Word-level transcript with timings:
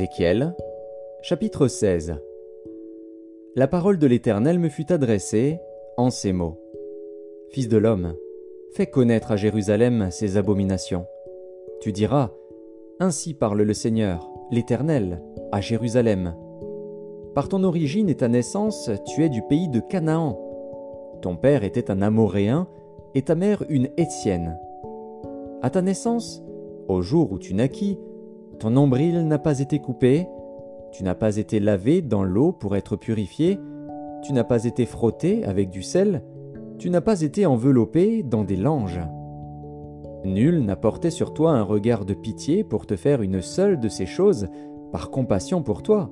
Ézéchiel, 0.00 0.54
chapitre 1.20 1.68
16 1.68 2.14
La 3.54 3.68
parole 3.68 3.98
de 3.98 4.06
l'Éternel 4.06 4.58
me 4.58 4.70
fut 4.70 4.90
adressée 4.90 5.58
en 5.98 6.08
ces 6.08 6.32
mots. 6.32 6.58
Fils 7.50 7.68
de 7.68 7.76
l'homme, 7.76 8.14
fais 8.72 8.86
connaître 8.86 9.30
à 9.30 9.36
Jérusalem 9.36 10.08
ses 10.10 10.38
abominations. 10.38 11.04
Tu 11.82 11.92
diras, 11.92 12.30
Ainsi 12.98 13.34
parle 13.34 13.60
le 13.60 13.74
Seigneur, 13.74 14.30
l'Éternel, 14.50 15.22
à 15.52 15.60
Jérusalem. 15.60 16.34
Par 17.34 17.50
ton 17.50 17.62
origine 17.62 18.08
et 18.08 18.16
ta 18.16 18.28
naissance, 18.28 18.90
tu 19.04 19.22
es 19.22 19.28
du 19.28 19.42
pays 19.42 19.68
de 19.68 19.80
Canaan. 19.80 20.40
Ton 21.20 21.36
père 21.36 21.62
était 21.62 21.90
un 21.90 22.00
Amoréen 22.00 22.68
et 23.14 23.20
ta 23.20 23.34
mère 23.34 23.64
une 23.68 23.90
Étienne. 23.98 24.58
À 25.60 25.68
ta 25.68 25.82
naissance, 25.82 26.42
au 26.88 27.02
jour 27.02 27.32
où 27.32 27.38
tu 27.38 27.52
naquis, 27.52 27.98
ton 28.60 28.68
nombril 28.68 29.26
n'a 29.26 29.38
pas 29.38 29.58
été 29.58 29.78
coupé, 29.78 30.28
tu 30.92 31.02
n'as 31.02 31.14
pas 31.14 31.38
été 31.38 31.60
lavé 31.60 32.02
dans 32.02 32.22
l'eau 32.22 32.52
pour 32.52 32.76
être 32.76 32.94
purifié, 32.94 33.58
tu 34.22 34.34
n'as 34.34 34.44
pas 34.44 34.64
été 34.64 34.84
frotté 34.84 35.44
avec 35.46 35.70
du 35.70 35.82
sel, 35.82 36.22
tu 36.78 36.90
n'as 36.90 37.00
pas 37.00 37.22
été 37.22 37.46
enveloppé 37.46 38.22
dans 38.22 38.44
des 38.44 38.56
langes. 38.56 39.00
Nul 40.26 40.62
n'a 40.62 40.76
porté 40.76 41.08
sur 41.08 41.32
toi 41.32 41.52
un 41.52 41.62
regard 41.62 42.04
de 42.04 42.12
pitié 42.12 42.62
pour 42.62 42.86
te 42.86 42.96
faire 42.96 43.22
une 43.22 43.40
seule 43.40 43.80
de 43.80 43.88
ces 43.88 44.04
choses 44.04 44.48
par 44.92 45.10
compassion 45.10 45.62
pour 45.62 45.82
toi. 45.82 46.10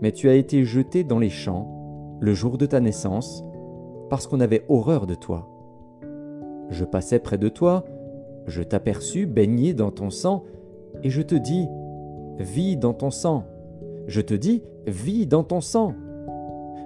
Mais 0.00 0.12
tu 0.12 0.28
as 0.28 0.34
été 0.34 0.62
jeté 0.62 1.02
dans 1.02 1.18
les 1.18 1.28
champs, 1.28 2.16
le 2.20 2.34
jour 2.34 2.56
de 2.56 2.66
ta 2.66 2.78
naissance, 2.78 3.42
parce 4.10 4.28
qu'on 4.28 4.38
avait 4.38 4.64
horreur 4.68 5.08
de 5.08 5.16
toi. 5.16 5.48
Je 6.70 6.84
passais 6.84 7.18
près 7.18 7.38
de 7.38 7.48
toi, 7.48 7.84
je 8.46 8.62
t'aperçus 8.62 9.26
baigné 9.26 9.74
dans 9.74 9.90
ton 9.90 10.10
sang, 10.10 10.44
et 11.02 11.10
je 11.10 11.22
te 11.22 11.34
dis, 11.34 11.68
vis 12.38 12.76
dans 12.76 12.94
ton 12.94 13.10
sang. 13.10 13.44
Je 14.06 14.20
te 14.20 14.34
dis, 14.34 14.62
vis 14.86 15.26
dans 15.26 15.44
ton 15.44 15.60
sang. 15.60 15.94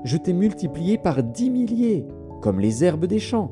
Je 0.04 0.16
t'ai 0.16 0.32
multiplié 0.32 0.98
par 0.98 1.22
dix 1.22 1.50
milliers, 1.50 2.06
comme 2.40 2.60
les 2.60 2.84
herbes 2.84 3.06
des 3.06 3.18
champs. 3.18 3.50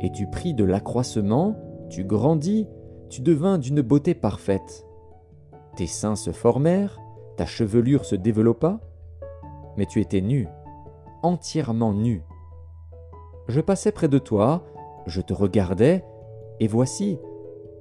Et 0.00 0.10
tu 0.10 0.26
pris 0.26 0.54
de 0.54 0.64
l'accroissement, 0.64 1.56
tu 1.88 2.04
grandis, 2.04 2.66
tu 3.08 3.20
devins 3.20 3.58
d'une 3.58 3.82
beauté 3.82 4.14
parfaite. 4.14 4.84
Tes 5.76 5.86
seins 5.86 6.16
se 6.16 6.30
formèrent, 6.30 6.98
ta 7.36 7.46
chevelure 7.46 8.04
se 8.04 8.16
développa, 8.16 8.80
mais 9.76 9.86
tu 9.86 10.00
étais 10.00 10.20
nu, 10.20 10.48
entièrement 11.22 11.92
nu. 11.92 12.22
Je 13.48 13.60
passais 13.60 13.92
près 13.92 14.08
de 14.08 14.18
toi, 14.18 14.64
je 15.06 15.20
te 15.20 15.32
regardais, 15.32 16.04
et 16.60 16.66
voici, 16.66 17.18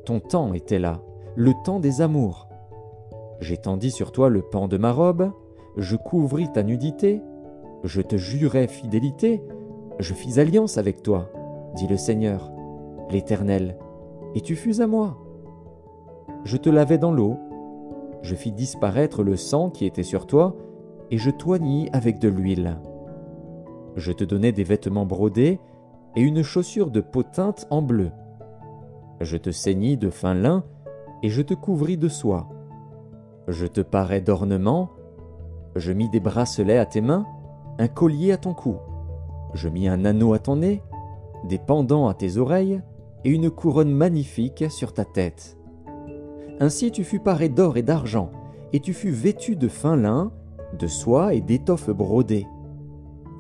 ton 0.06 0.20
temps 0.20 0.54
était 0.54 0.80
là 0.80 1.02
le 1.38 1.54
temps 1.54 1.80
des 1.80 2.02
amours. 2.02 2.48
J'étendis 3.42 3.92
sur 3.92 4.12
toi 4.12 4.28
le 4.28 4.42
pan 4.42 4.68
de 4.68 4.78
ma 4.78 4.92
robe, 4.92 5.32
je 5.76 5.96
couvris 5.96 6.52
ta 6.52 6.64
nudité, 6.64 7.22
je 7.84 8.02
te 8.02 8.16
jurai 8.16 8.68
fidélité, 8.68 9.44
je 10.00 10.16
fis 10.16 10.40
alliance 10.40 10.80
avec 10.80 11.04
toi, 11.04 11.30
dit 11.76 11.88
le 11.88 11.96
Seigneur, 11.96 12.52
l'Éternel, 13.12 13.78
et 14.34 14.42
tu 14.42 14.56
fus 14.56 14.82
à 14.82 14.88
moi. 14.88 15.16
Je 16.44 16.58
te 16.58 16.72
lavai 16.72 16.98
dans 16.98 17.12
l'eau, 17.12 17.38
je 18.24 18.34
fis 18.34 18.52
disparaître 18.52 19.22
le 19.22 19.36
sang 19.36 19.70
qui 19.70 19.86
était 19.86 20.02
sur 20.02 20.26
toi, 20.26 20.56
et 21.12 21.20
je 21.20 21.30
toignis 21.30 21.88
avec 21.94 22.18
de 22.18 22.30
l'huile. 22.30 22.80
Je 23.96 24.12
te 24.12 24.24
donnai 24.24 24.54
des 24.54 24.64
vêtements 24.64 25.06
brodés 25.06 25.60
et 26.16 26.22
une 26.22 26.42
chaussure 26.42 26.90
de 26.90 27.00
peau 27.00 27.22
teinte 27.22 27.68
en 27.70 27.84
bleu. 27.84 28.10
Je 29.22 29.38
te 29.38 29.52
ceignis 29.52 29.98
de 29.98 30.10
fin 30.10 30.34
lin 30.34 30.64
et 31.24 31.30
je 31.30 31.42
te 31.42 31.54
couvris 31.54 31.98
de 31.98 32.08
soie. 32.08 32.48
Je 33.48 33.66
te 33.66 33.82
parais 33.82 34.22
d'ornements, 34.22 34.90
je 35.76 35.92
mis 35.92 36.10
des 36.10 36.20
bracelets 36.20 36.78
à 36.78 36.86
tes 36.86 37.02
mains, 37.02 37.26
un 37.80 37.88
collier 37.88 38.32
à 38.32 38.38
ton 38.38 38.54
cou. 38.54 38.76
Je 39.54 39.70
mis 39.70 39.88
un 39.88 40.06
anneau 40.06 40.34
à 40.34 40.40
ton 40.40 40.58
nez, 40.58 40.82
des 41.48 41.58
pendants 41.58 42.08
à 42.08 42.14
tes 42.14 42.38
oreilles, 42.38 42.82
et 43.24 43.30
une 43.30 43.50
couronne 43.50 43.92
magnifique 43.92 44.66
sur 44.70 44.94
ta 44.94 45.06
tête. 45.06 45.58
Ainsi 46.60 46.92
tu 46.92 47.04
fus 47.04 47.20
paré 47.20 47.50
d'or 47.50 47.78
et 47.78 47.84
d'argent, 47.84 48.32
et 48.74 48.80
tu 48.80 48.94
fus 48.94 49.12
vêtu 49.12 49.56
de 49.56 49.68
fin 49.68 49.96
lin, 49.96 50.32
de 50.78 50.88
soie 50.88 51.34
et 51.34 51.42
d'étoffes 51.42 51.90
brodées. 51.90 52.48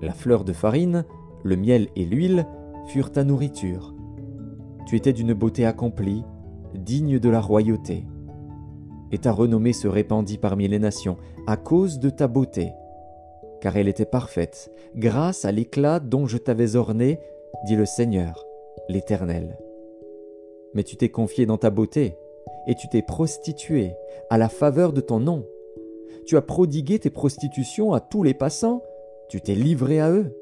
La 0.01 0.13
fleur 0.13 0.43
de 0.43 0.53
farine, 0.53 1.05
le 1.43 1.55
miel 1.55 1.89
et 1.95 2.05
l'huile 2.05 2.45
furent 2.87 3.11
ta 3.11 3.23
nourriture. 3.23 3.93
Tu 4.85 4.95
étais 4.95 5.13
d'une 5.13 5.33
beauté 5.33 5.66
accomplie, 5.66 6.23
digne 6.73 7.19
de 7.19 7.29
la 7.29 7.41
royauté. 7.41 8.05
Et 9.11 9.19
ta 9.19 9.31
renommée 9.31 9.73
se 9.73 9.88
répandit 9.88 10.38
parmi 10.38 10.67
les 10.67 10.79
nations 10.79 11.17
à 11.47 11.57
cause 11.57 12.00
de 12.00 12.09
ta 12.09 12.28
beauté, 12.28 12.72
car 13.61 13.78
elle 13.78 13.88
était 13.88 14.05
parfaite, 14.05 14.72
grâce 14.95 15.45
à 15.45 15.51
l'éclat 15.51 16.00
dont 16.00 16.28
je 16.28 16.38
t'avais 16.38 16.75
orné, 16.75 17.19
dit 17.66 17.75
le 17.75 17.85
Seigneur, 17.85 18.45
l'Éternel. 18.89 19.57
Mais 20.73 20.83
tu 20.83 20.97
t'es 20.97 21.09
confié 21.09 21.45
dans 21.45 21.57
ta 21.57 21.69
beauté, 21.69 22.17
et 22.67 22.75
tu 22.75 22.89
t'es 22.89 23.01
prostitué 23.01 23.94
à 24.29 24.38
la 24.38 24.49
faveur 24.49 24.94
de 24.94 25.01
ton 25.01 25.19
nom. 25.19 25.45
Tu 26.25 26.35
as 26.35 26.41
prodigué 26.41 26.99
tes 26.99 27.09
prostitutions 27.09 27.94
à 27.94 28.01
tous 28.01 28.23
les 28.23 28.34
passants, 28.34 28.84
tu 29.29 29.41
t'es 29.41 29.55
livré 29.55 29.99
à 29.99 30.11
eux. 30.11 30.35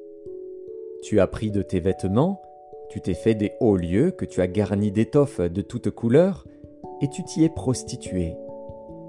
Tu 1.03 1.19
as 1.19 1.27
pris 1.27 1.51
de 1.51 1.61
tes 1.61 1.79
vêtements, 1.79 2.41
tu 2.89 3.01
t'es 3.01 3.13
fait 3.13 3.35
des 3.35 3.53
hauts 3.59 3.77
lieux 3.77 4.11
que 4.11 4.25
tu 4.25 4.41
as 4.41 4.47
garnis 4.47 4.91
d'étoffes 4.91 5.41
de 5.41 5.61
toutes 5.61 5.89
couleurs, 5.89 6.45
et 7.01 7.09
tu 7.09 7.23
t'y 7.23 7.43
es 7.43 7.49
prostitué. 7.49 8.35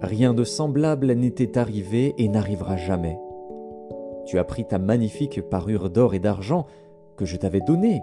Rien 0.03 0.35
de 0.35 0.45
semblable 0.45 1.13
n'était 1.13 1.59
arrivé 1.59 2.15
et 2.19 2.29
n'arrivera 2.29 2.77
jamais. 2.77 3.19
Tu 4.27 4.39
as 4.39 4.45
pris 4.45 4.67
ta 4.67 4.79
magnifique 4.79 5.41
parure 5.41 5.89
d'or 5.89 6.15
et 6.15 6.19
d'argent 6.19 6.67
que 7.17 7.25
je 7.25 7.37
t'avais 7.37 7.61
donnée, 7.61 8.03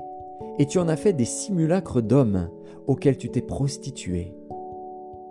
et 0.59 0.65
tu 0.65 0.79
en 0.79 0.87
as 0.87 0.95
fait 0.95 1.13
des 1.13 1.25
simulacres 1.25 2.01
d'hommes 2.01 2.49
auxquels 2.87 3.17
tu 3.17 3.29
t'es 3.29 3.41
prostitué. 3.41 4.33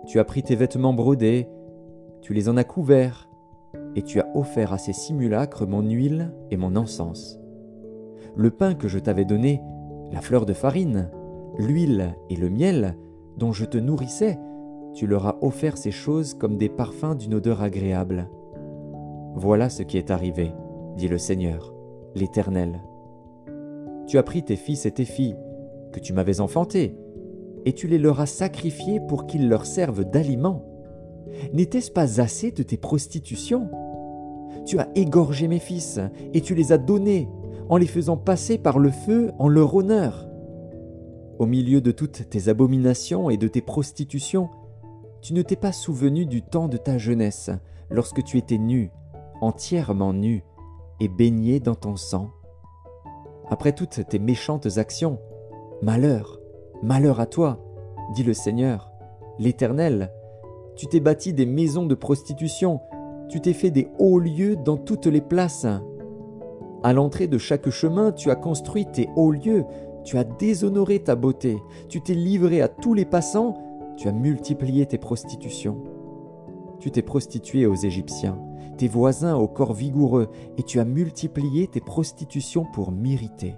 Tu 0.05 0.19
as 0.19 0.23
pris 0.23 0.43
tes 0.43 0.55
vêtements 0.55 0.93
brodés, 0.93 1.47
tu 2.21 2.33
les 2.33 2.49
en 2.49 2.57
as 2.57 2.63
couverts, 2.63 3.29
et 3.95 4.01
tu 4.01 4.19
as 4.19 4.29
offert 4.35 4.73
à 4.73 4.77
ces 4.77 4.93
simulacres 4.93 5.65
mon 5.65 5.81
huile 5.81 6.33
et 6.51 6.57
mon 6.57 6.75
encens. 6.75 7.39
Le 8.35 8.49
pain 8.49 8.73
que 8.73 8.87
je 8.87 8.99
t'avais 8.99 9.25
donné 9.25 9.61
la 10.13 10.21
fleur 10.21 10.45
de 10.45 10.53
farine, 10.53 11.09
l'huile 11.57 12.15
et 12.29 12.35
le 12.35 12.49
miel 12.49 12.95
dont 13.37 13.51
je 13.51 13.65
te 13.65 13.79
nourrissais, 13.79 14.39
tu 14.93 15.07
leur 15.07 15.25
as 15.25 15.37
offert 15.41 15.75
ces 15.75 15.89
choses 15.89 16.35
comme 16.35 16.57
des 16.57 16.69
parfums 16.69 17.15
d'une 17.17 17.33
odeur 17.33 17.63
agréable. 17.63 18.29
Voilà 19.35 19.69
ce 19.69 19.81
qui 19.81 19.97
est 19.97 20.11
arrivé, 20.11 20.51
dit 20.97 21.07
le 21.07 21.17
Seigneur, 21.17 21.73
l'Éternel. 22.13 22.79
Tu 24.05 24.19
as 24.19 24.23
pris 24.23 24.43
tes 24.43 24.55
fils 24.55 24.85
et 24.85 24.91
tes 24.91 25.05
filles, 25.05 25.35
que 25.91 25.99
tu 25.99 26.13
m'avais 26.13 26.41
enfantés, 26.41 26.95
et 27.65 27.73
tu 27.73 27.87
les 27.87 27.97
leur 27.97 28.19
as 28.19 28.27
sacrifiés 28.27 28.99
pour 28.99 29.25
qu'ils 29.25 29.49
leur 29.49 29.65
servent 29.65 30.05
d'aliment. 30.05 30.63
N'était-ce 31.53 31.89
pas 31.89 32.21
assez 32.21 32.51
de 32.51 32.61
tes 32.61 32.77
prostitutions? 32.77 33.67
Tu 34.67 34.77
as 34.77 34.89
égorgé 34.93 35.47
mes 35.47 35.57
fils, 35.57 35.99
et 36.35 36.41
tu 36.41 36.53
les 36.53 36.71
as 36.71 36.77
donnés 36.77 37.27
en 37.69 37.77
les 37.77 37.87
faisant 37.87 38.17
passer 38.17 38.57
par 38.57 38.79
le 38.79 38.91
feu 38.91 39.31
en 39.39 39.47
leur 39.47 39.75
honneur. 39.75 40.27
Au 41.39 41.45
milieu 41.45 41.81
de 41.81 41.91
toutes 41.91 42.29
tes 42.29 42.47
abominations 42.49 43.29
et 43.29 43.37
de 43.37 43.47
tes 43.47 43.61
prostitutions, 43.61 44.49
tu 45.21 45.33
ne 45.33 45.41
t'es 45.41 45.55
pas 45.55 45.71
souvenu 45.71 46.25
du 46.25 46.41
temps 46.41 46.67
de 46.67 46.77
ta 46.77 46.97
jeunesse, 46.97 47.49
lorsque 47.89 48.23
tu 48.23 48.37
étais 48.37 48.57
nu, 48.57 48.91
entièrement 49.41 50.13
nu, 50.13 50.43
et 50.99 51.07
baigné 51.07 51.59
dans 51.59 51.75
ton 51.75 51.95
sang. 51.95 52.29
Après 53.49 53.73
toutes 53.73 54.07
tes 54.07 54.19
méchantes 54.19 54.77
actions, 54.77 55.19
malheur, 55.81 56.39
malheur 56.81 57.19
à 57.19 57.25
toi, 57.25 57.59
dit 58.13 58.23
le 58.23 58.33
Seigneur, 58.33 58.91
l'Éternel, 59.39 60.11
tu 60.75 60.87
t'es 60.87 60.99
bâti 60.99 61.33
des 61.33 61.45
maisons 61.45 61.85
de 61.85 61.95
prostitution, 61.95 62.79
tu 63.29 63.41
t'es 63.41 63.53
fait 63.53 63.71
des 63.71 63.87
hauts 63.99 64.19
lieux 64.19 64.55
dans 64.55 64.77
toutes 64.77 65.07
les 65.07 65.21
places, 65.21 65.67
à 66.83 66.91
l'entrée 66.91 67.27
de 67.27 67.37
chaque 67.37 67.69
chemin, 67.69 68.11
tu 68.11 68.29
as 68.29 68.35
construit 68.35 68.85
tes 68.85 69.09
hauts 69.15 69.31
lieux, 69.31 69.65
tu 70.03 70.17
as 70.17 70.25
déshonoré 70.25 70.99
ta 70.99 71.15
beauté, 71.15 71.57
tu 71.87 72.01
t'es 72.01 72.13
livré 72.13 72.61
à 72.61 72.67
tous 72.67 72.93
les 72.93 73.05
passants, 73.05 73.57
tu 73.95 74.09
as 74.09 74.11
multiplié 74.11 74.85
tes 74.85 74.97
prostitutions. 74.97 75.77
Tu 76.79 76.91
t'es 76.91 77.01
prostitué 77.01 77.65
aux 77.65 77.75
Égyptiens, 77.75 78.37
tes 78.77 78.89
voisins 78.89 79.35
au 79.35 79.47
corps 79.47 79.73
vigoureux, 79.73 80.29
et 80.57 80.63
tu 80.63 80.81
as 80.81 80.85
multiplié 80.85 81.67
tes 81.67 81.79
prostitutions 81.79 82.65
pour 82.73 82.91
m'irriter. 82.91 83.55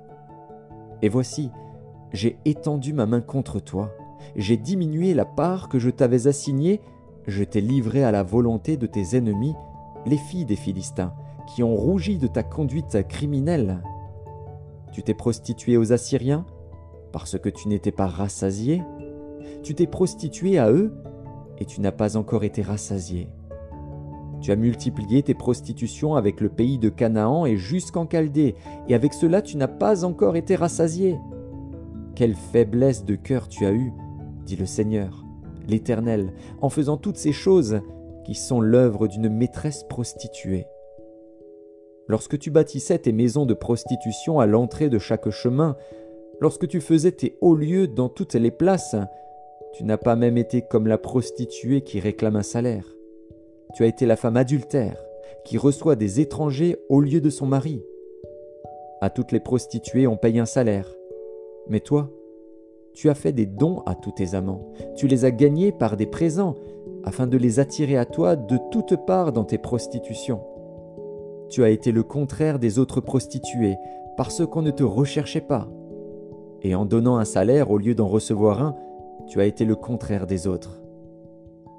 Et 1.02 1.10
voici, 1.10 1.50
j'ai 2.14 2.38
étendu 2.46 2.94
ma 2.94 3.08
main 3.08 3.22
contre 3.22 3.60
toi, 3.60 3.92
j'ai 4.36 4.58
diminué 4.58 5.16
la 5.16 5.26
part 5.26 5.68
que 5.68 5.80
je 5.80 5.90
t'avais 5.90 6.28
assignée, 6.28 6.82
je 7.26 7.44
t'ai 7.44 7.62
livré 7.62 8.04
à 8.04 8.12
la 8.12 8.22
volonté 8.22 8.78
de 8.78 8.86
tes 8.86 9.18
ennemis, 9.18 9.56
les 10.06 10.18
filles 10.18 10.46
des 10.46 10.56
Philistins, 10.56 11.14
qui 11.48 11.64
ont 11.64 11.76
rougi 11.76 12.18
de 12.18 12.28
ta 12.28 12.44
conduite 12.44 13.08
criminelle. 13.08 13.82
Tu 14.92 15.04
t'es 15.04 15.14
prostitué 15.14 15.78
aux 15.78 15.94
Assyriens 15.94 16.46
parce 17.12 17.38
que 17.38 17.50
tu 17.50 17.68
n'étais 17.68 17.92
pas 17.92 18.08
rassasié. 18.08 18.82
Tu 19.64 19.76
t'es 19.76 19.88
prostitué 19.88 20.58
à 20.58 20.72
eux 20.72 20.94
et 21.58 21.66
tu 21.66 21.82
n'as 21.82 21.92
pas 21.92 22.18
encore 22.18 22.44
été 22.44 22.62
rassasié. 22.62 23.30
Tu 24.42 24.52
as 24.52 24.56
multiplié 24.56 25.24
tes 25.24 25.34
prostitutions 25.34 26.16
avec 26.16 26.40
le 26.40 26.50
pays 26.50 26.78
de 26.78 26.90
Canaan 26.90 27.46
et 27.46 27.58
jusqu'en 27.58 28.08
Chaldée, 28.08 28.56
et 28.88 28.94
avec 28.94 29.14
cela 29.14 29.42
tu 29.42 29.58
n'as 29.58 29.68
pas 29.68 30.06
encore 30.06 30.36
été 30.36 30.56
rassasié. 30.56 31.18
Quelle 32.16 32.36
faiblesse 32.36 33.06
de 33.06 33.16
cœur 33.16 33.48
tu 33.48 33.66
as 33.66 33.74
eue, 33.74 33.92
dit 34.46 34.56
le 34.56 34.66
Seigneur, 34.66 35.26
l'Éternel, 35.68 36.34
en 36.62 36.70
faisant 36.70 36.98
toutes 36.98 37.18
ces 37.18 37.32
choses 37.32 37.82
qui 38.24 38.36
sont 38.36 38.62
l'œuvre 38.62 39.08
d'une 39.08 39.30
maîtresse 39.30 39.84
prostituée. 39.84 40.68
Lorsque 42.08 42.38
tu 42.38 42.52
bâtissais 42.52 43.00
tes 43.00 43.12
maisons 43.12 43.46
de 43.46 43.54
prostitution 43.54 44.40
à 44.40 44.46
l'entrée 44.46 44.90
de 44.90 45.00
chaque 45.00 45.30
chemin, 45.32 45.76
lorsque 46.40 46.68
tu 46.68 46.82
faisais 46.82 47.12
tes 47.12 47.38
hauts 47.42 47.56
lieux 47.56 47.88
dans 47.88 48.10
toutes 48.10 48.36
les 48.36 48.52
places, 48.52 48.96
tu 49.74 49.84
n'as 49.84 49.98
pas 49.98 50.16
même 50.16 50.38
été 50.38 50.62
comme 50.62 50.88
la 50.88 50.98
prostituée 50.98 51.82
qui 51.82 52.00
réclame 52.00 52.36
un 52.36 52.44
salaire. 52.44 52.86
Tu 53.76 53.84
as 53.84 53.88
été 53.88 54.06
la 54.06 54.16
femme 54.16 54.38
adultère 54.38 55.04
qui 55.44 55.58
reçoit 55.58 55.96
des 55.96 56.20
étrangers 56.20 56.78
au 56.90 57.02
lieu 57.02 57.22
de 57.22 57.30
son 57.30 57.46
mari. 57.46 57.84
À 59.02 59.10
toutes 59.10 59.32
les 59.32 59.40
prostituées 59.40 60.08
on 60.08 60.18
paye 60.18 60.40
un 60.40 60.46
salaire. 60.46 60.90
Mais 61.68 61.80
toi, 61.80 62.10
tu 62.94 63.10
as 63.10 63.16
fait 63.16 63.34
des 63.34 63.46
dons 63.46 63.82
à 63.86 63.96
tous 63.96 64.12
tes 64.12 64.36
amants. 64.36 64.72
Tu 64.96 65.08
les 65.08 65.26
as 65.26 65.32
gagnés 65.32 65.72
par 65.72 65.98
des 65.98 66.06
présents 66.06 66.56
afin 67.04 67.28
de 67.28 67.38
les 67.38 67.60
attirer 67.60 67.98
à 67.98 68.06
toi 68.06 68.36
de 68.36 68.58
toutes 68.72 69.06
parts 69.06 69.32
dans 69.32 69.44
tes 69.44 69.58
prostitutions. 69.58 70.42
Tu 71.56 71.64
as 71.64 71.70
été 71.70 71.94
le 71.94 72.04
contraire 72.04 72.60
des 72.60 72.80
autres 72.80 73.00
prostituées 73.00 73.78
parce 74.18 74.46
qu'on 74.46 74.62
ne 74.62 74.72
te 74.72 74.84
recherchait 74.84 75.40
pas. 75.40 75.70
Et 76.62 76.76
en 76.76 76.84
donnant 76.84 77.16
un 77.16 77.24
salaire 77.24 77.72
au 77.72 77.78
lieu 77.78 77.96
d'en 77.96 78.10
recevoir 78.10 78.62
un, 78.62 78.76
tu 79.26 79.40
as 79.40 79.46
été 79.46 79.64
le 79.64 79.78
contraire 79.78 80.28
des 80.28 80.48
autres. 80.48 80.82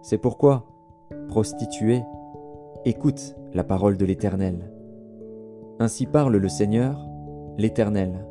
C'est 0.01 0.17
pourquoi, 0.17 0.65
prostituée, 1.29 2.01
écoute 2.87 3.37
la 3.53 3.65
parole 3.65 3.99
de 3.99 4.07
l'Éternel. 4.07 4.73
Ainsi 5.79 6.07
parle 6.07 6.37
le 6.37 6.49
Seigneur, 6.49 7.07
l'Éternel. 7.59 8.27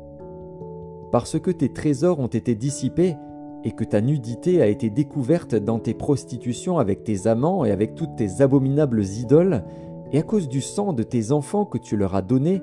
Parce 1.12 1.38
que 1.38 1.52
tes 1.52 1.72
trésors 1.72 2.18
ont 2.18 2.26
été 2.26 2.56
dissipés 2.56 3.14
et 3.62 3.70
que 3.70 3.84
ta 3.84 4.00
nudité 4.00 4.62
a 4.62 4.66
été 4.66 4.90
découverte 4.90 5.54
dans 5.54 5.78
tes 5.78 5.94
prostitutions 5.94 6.80
avec 6.80 7.04
tes 7.04 7.28
amants 7.28 7.64
et 7.64 7.70
avec 7.70 7.94
toutes 7.94 8.16
tes 8.16 8.40
abominables 8.40 9.04
idoles, 9.04 9.62
et 10.12 10.18
à 10.18 10.22
cause 10.22 10.48
du 10.48 10.60
sang 10.60 10.92
de 10.92 11.02
tes 11.02 11.32
enfants 11.32 11.64
que 11.64 11.78
tu 11.78 11.96
leur 11.96 12.14
as 12.14 12.22
donné, 12.22 12.62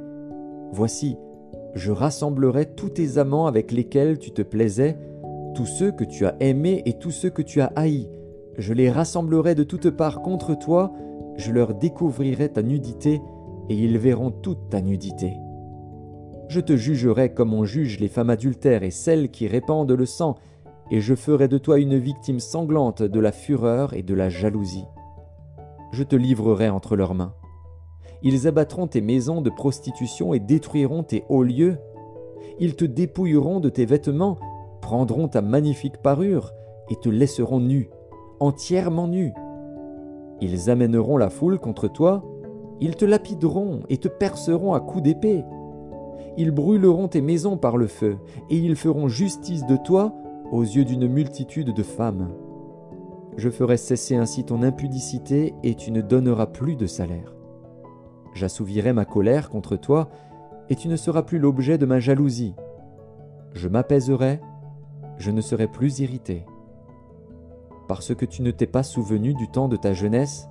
voici, 0.71 1.17
je 1.73 1.91
rassemblerai 1.91 2.73
tous 2.73 2.89
tes 2.89 3.17
amants 3.17 3.47
avec 3.47 3.71
lesquels 3.71 4.19
tu 4.19 4.31
te 4.31 4.41
plaisais, 4.41 4.97
tous 5.55 5.65
ceux 5.65 5.91
que 5.91 6.03
tu 6.03 6.25
as 6.25 6.35
aimés 6.39 6.81
et 6.85 6.93
tous 6.93 7.11
ceux 7.11 7.29
que 7.29 7.41
tu 7.41 7.61
as 7.61 7.71
haïs. 7.75 8.09
Je 8.57 8.73
les 8.73 8.89
rassemblerai 8.89 9.55
de 9.55 9.63
toutes 9.63 9.89
parts 9.89 10.21
contre 10.21 10.57
toi, 10.57 10.93
je 11.37 11.51
leur 11.51 11.73
découvrirai 11.73 12.49
ta 12.49 12.61
nudité, 12.61 13.21
et 13.69 13.75
ils 13.75 13.97
verront 13.97 14.31
toute 14.31 14.69
ta 14.69 14.81
nudité. 14.81 15.33
Je 16.49 16.59
te 16.59 16.75
jugerai 16.75 17.33
comme 17.33 17.53
on 17.53 17.65
juge 17.65 17.99
les 17.99 18.09
femmes 18.09 18.29
adultères 18.29 18.83
et 18.83 18.91
celles 18.91 19.31
qui 19.31 19.47
répandent 19.47 19.91
le 19.91 20.05
sang, 20.05 20.35
et 20.91 21.01
je 21.01 21.15
ferai 21.15 21.47
de 21.47 21.57
toi 21.57 21.79
une 21.79 21.97
victime 21.97 22.39
sanglante 22.39 23.01
de 23.01 23.19
la 23.19 23.31
fureur 23.31 23.93
et 23.93 24.03
de 24.03 24.13
la 24.13 24.29
jalousie 24.29 24.85
je 25.93 26.03
te 26.03 26.15
livrerai 26.15 26.69
entre 26.69 26.95
leurs 26.95 27.13
mains. 27.13 27.33
Ils 28.23 28.47
abattront 28.47 28.87
tes 28.87 29.01
maisons 29.01 29.41
de 29.41 29.49
prostitution 29.49 30.33
et 30.33 30.39
détruiront 30.39 31.03
tes 31.03 31.23
hauts 31.29 31.43
lieux. 31.43 31.77
Ils 32.59 32.75
te 32.75 32.83
dépouilleront 32.83 33.59
de 33.59 33.69
tes 33.69 33.85
vêtements, 33.85 34.37
prendront 34.81 35.27
ta 35.27 35.41
magnifique 35.41 35.97
parure 35.97 36.51
et 36.89 36.95
te 36.95 37.09
laisseront 37.09 37.59
nu, 37.59 37.89
entièrement 38.39 39.07
nu. 39.07 39.33
Ils 40.41 40.69
amèneront 40.69 41.17
la 41.17 41.29
foule 41.29 41.59
contre 41.59 41.87
toi, 41.87 42.23
ils 42.81 42.95
te 42.95 43.05
lapideront 43.05 43.81
et 43.87 43.97
te 43.97 44.07
perceront 44.07 44.73
à 44.73 44.79
coups 44.79 45.03
d'épée. 45.03 45.43
Ils 46.37 46.51
brûleront 46.51 47.07
tes 47.07 47.21
maisons 47.21 47.57
par 47.57 47.77
le 47.77 47.87
feu, 47.87 48.17
et 48.49 48.57
ils 48.57 48.75
feront 48.75 49.07
justice 49.07 49.65
de 49.67 49.77
toi 49.77 50.13
aux 50.51 50.63
yeux 50.63 50.83
d'une 50.85 51.07
multitude 51.07 51.73
de 51.73 51.83
femmes. 51.83 52.29
Je 53.37 53.49
ferai 53.49 53.77
cesser 53.77 54.15
ainsi 54.15 54.43
ton 54.43 54.61
impudicité 54.61 55.53
et 55.63 55.75
tu 55.75 55.91
ne 55.91 56.01
donneras 56.01 56.47
plus 56.47 56.75
de 56.75 56.85
salaire. 56.85 57.33
J'assouvirai 58.33 58.93
ma 58.93 59.05
colère 59.05 59.49
contre 59.49 59.75
toi 59.75 60.09
et 60.69 60.75
tu 60.75 60.87
ne 60.87 60.95
seras 60.95 61.23
plus 61.23 61.39
l'objet 61.39 61.77
de 61.77 61.85
ma 61.85 61.99
jalousie. 61.99 62.55
Je 63.53 63.67
m'apaiserai, 63.67 64.39
je 65.17 65.31
ne 65.31 65.41
serai 65.41 65.67
plus 65.67 65.99
irrité. 65.99 66.45
Parce 67.87 68.15
que 68.15 68.25
tu 68.25 68.41
ne 68.41 68.51
t'es 68.51 68.67
pas 68.67 68.83
souvenu 68.83 69.33
du 69.33 69.47
temps 69.49 69.67
de 69.67 69.75
ta 69.75 69.93
jeunesse, 69.93 70.47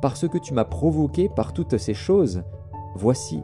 parce 0.00 0.28
que 0.28 0.38
tu 0.38 0.54
m'as 0.54 0.64
provoqué 0.64 1.28
par 1.28 1.52
toutes 1.52 1.76
ces 1.76 1.94
choses, 1.94 2.42
voici, 2.94 3.42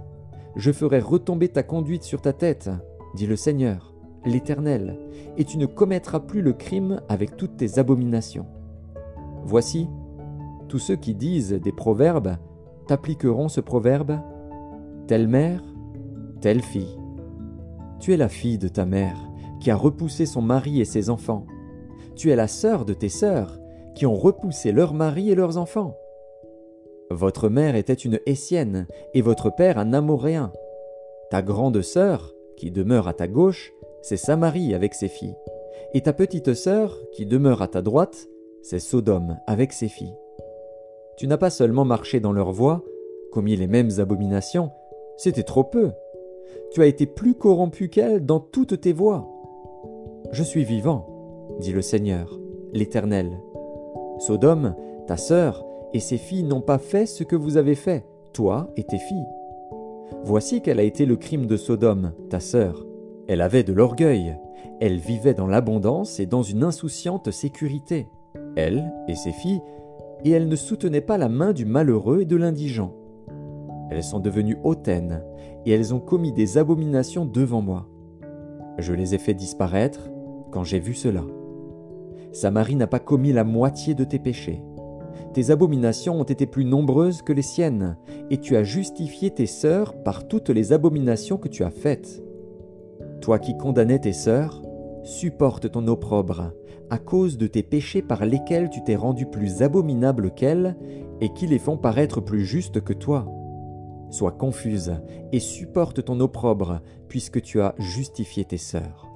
je 0.55 0.72
ferai 0.72 1.00
retomber 1.00 1.49
ta 1.49 1.62
conduite 1.62 2.02
sur 2.02 2.22
ta 2.22 2.32
tête, 2.32 2.70
dit 3.14 3.26
le 3.26 3.37
Seigneur, 3.37 3.93
l'Éternel, 4.25 4.99
et 5.37 5.44
tu 5.44 5.58
ne 5.58 5.67
commettras 5.67 6.20
plus 6.20 6.40
le 6.40 6.52
crime 6.52 7.02
avec 7.08 7.37
toutes 7.37 7.56
tes 7.56 7.79
abominations. 7.79 8.46
Voici, 9.48 9.88
tous 10.69 10.81
ceux 10.81 10.96
qui 10.96 11.14
disent 11.14 11.52
des 11.52 11.70
proverbes 11.70 12.34
t'appliqueront 12.88 13.48
ce 13.48 13.60
proverbe 13.60 14.19
Telle 15.06 15.28
mère, 15.28 15.62
telle 16.40 16.62
fille. 16.62 16.98
Tu 18.00 18.12
es 18.12 18.16
la 18.16 18.28
fille 18.28 18.58
de 18.58 18.66
ta 18.66 18.84
mère, 18.84 19.16
qui 19.60 19.70
a 19.70 19.76
repoussé 19.76 20.26
son 20.26 20.43
mari 20.43 20.81
et 20.81 20.84
ses 20.84 21.10
enfants. 21.10 21.46
Tu 22.16 22.32
es 22.32 22.37
la 22.37 22.48
sœur 22.48 22.84
de 22.84 22.93
tes 22.93 23.08
sœurs, 23.08 23.60
qui 23.94 24.04
ont 24.04 24.16
repoussé 24.16 24.72
leurs 24.72 24.94
maris 24.94 25.31
et 25.31 25.37
leurs 25.37 25.58
enfants. 25.58 25.96
Votre 27.12 27.48
mère 27.48 27.76
était 27.76 27.94
une 27.94 28.19
Essienne, 28.26 28.88
et 29.14 29.22
votre 29.22 29.50
père 29.50 29.78
un 29.78 29.93
Amoréen. 29.93 30.50
Ta 31.31 31.40
grande 31.40 31.82
sœur, 31.82 32.34
qui 32.56 32.72
demeure 32.72 33.06
à 33.06 33.14
ta 33.14 33.28
gauche, 33.28 33.72
c'est 34.02 34.16
Samarie 34.16 34.75
avec 34.75 34.93
ses 34.93 35.08
filles. 35.08 35.37
Et 35.94 36.00
ta 36.00 36.12
petite 36.12 36.54
sœur, 36.54 36.98
qui 37.12 37.26
demeure 37.26 37.62
à 37.62 37.69
ta 37.69 37.81
droite, 37.81 38.26
c'est 38.68 38.80
Sodome 38.80 39.38
avec 39.46 39.72
ses 39.72 39.86
filles. 39.86 40.17
Tu 41.17 41.29
n'as 41.29 41.36
pas 41.36 41.50
seulement 41.50 41.84
marché 41.84 42.19
dans 42.19 42.32
leur 42.32 42.50
voie, 42.50 42.82
commis 43.31 43.55
les 43.55 43.69
mêmes 43.69 43.91
abominations, 43.98 44.72
c'était 45.17 45.44
trop 45.44 45.62
peu. 45.62 45.93
Tu 46.72 46.82
as 46.82 46.86
été 46.86 47.06
plus 47.06 47.36
corrompu 47.36 47.88
qu'elles 47.88 48.26
dans 48.26 48.41
toutes 48.41 48.81
tes 48.81 48.93
voies. 48.93 49.29
Je 50.32 50.43
suis 50.43 50.64
vivant, 50.64 51.06
dit 51.60 51.72
le 51.72 51.81
Seigneur, 51.81 52.41
l'Éternel. 52.72 53.38
Sodome, 54.19 54.74
ta 55.06 55.17
sœur, 55.17 55.64
et 55.93 56.00
ses 56.00 56.19
filles 56.19 56.43
n'ont 56.43 56.60
pas 56.60 56.79
fait 56.79 57.06
ce 57.06 57.22
que 57.22 57.36
vous 57.36 57.58
avez 57.58 57.76
fait, 57.76 58.05
toi 58.32 58.72
et 58.76 58.82
tes 58.82 58.98
filles. 58.98 59.29
Voici 60.24 60.60
quel 60.60 60.81
a 60.81 60.82
été 60.82 61.06
le 61.06 61.14
crime 61.14 61.46
de 61.46 61.56
Sodome, 61.56 62.14
ta 62.31 62.41
sœur. 62.41 62.84
Elle 63.29 63.43
avait 63.43 63.62
de 63.62 63.72
l'orgueil, 63.72 64.36
elle 64.81 64.98
vivait 64.98 65.34
dans 65.34 65.46
l'abondance 65.46 66.19
et 66.19 66.26
dans 66.26 66.43
une 66.43 66.64
insouciante 66.64 67.31
sécurité 67.31 68.08
elle 68.56 68.93
et 69.08 69.15
ses 69.15 69.32
filles, 69.32 69.63
et 70.25 70.31
elle 70.31 70.48
ne 70.48 70.56
soutenait 70.56 71.01
pas 71.01 71.19
la 71.19 71.29
main 71.29 71.53
du 71.53 71.65
malheureux 71.65 72.22
et 72.22 72.25
de 72.25 72.36
l'indigent. 72.36 72.94
Elles 73.91 74.03
sont 74.03 74.19
devenues 74.19 74.58
hautaines, 74.65 75.22
et 75.65 75.70
elles 75.70 75.94
ont 75.94 76.01
commis 76.01 76.32
des 76.32 76.58
abominations 76.58 77.25
devant 77.25 77.63
moi. 77.63 77.86
Je 78.79 78.93
les 78.93 79.15
ai 79.15 79.19
fait 79.19 79.34
disparaître 79.34 80.10
quand 80.51 80.65
j'ai 80.65 80.81
vu 80.81 80.94
cela. 80.94 81.22
Samarie 82.32 82.77
n'a 82.77 82.86
pas 82.86 82.98
commis 82.98 83.32
la 83.32 83.44
moitié 83.44 83.94
de 83.94 84.05
tes 84.05 84.19
péchés. 84.19 84.63
Tes 85.32 85.51
abominations 85.51 86.20
ont 86.20 86.25
été 86.25 86.46
plus 86.46 86.65
nombreuses 86.65 87.22
que 87.22 87.32
les 87.32 87.43
siennes, 87.43 87.96
et 88.31 88.39
tu 88.39 88.56
as 88.56 88.63
justifié 88.63 89.31
tes 89.31 89.46
sœurs 89.46 90.03
par 90.03 90.29
toutes 90.29 90.51
les 90.51 90.72
abominations 90.72 91.36
que 91.36 91.48
tu 91.48 91.63
as 91.63 91.70
faites. 91.70 92.22
Toi 93.20 93.39
qui 93.39 93.56
condamnais 93.56 93.98
tes 93.98 94.13
sœurs, 94.13 94.63
supporte 95.03 95.70
ton 95.70 95.86
opprobre, 95.89 96.53
à 96.90 96.98
cause 96.98 97.38
de 97.38 97.46
tes 97.46 97.62
péchés 97.62 98.02
par 98.02 98.24
lesquels 98.24 98.70
tu 98.70 98.82
t'es 98.82 98.96
rendu 98.96 99.26
plus 99.26 99.62
abominable 99.62 100.32
qu'elles, 100.32 100.76
et 101.20 101.32
qui 101.32 101.46
les 101.46 101.58
font 101.58 101.76
paraître 101.76 102.20
plus 102.20 102.44
justes 102.44 102.81
que 102.81 102.93
toi. 102.93 103.26
Sois 104.10 104.32
confuse 104.32 104.94
et 105.32 105.40
supporte 105.40 106.05
ton 106.05 106.20
opprobre, 106.20 106.81
puisque 107.08 107.43
tu 107.43 107.60
as 107.60 107.74
justifié 107.78 108.44
tes 108.44 108.58
sœurs. 108.58 109.08